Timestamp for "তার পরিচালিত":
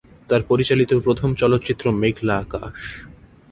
0.29-0.91